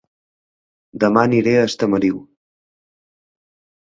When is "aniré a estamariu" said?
1.29-2.25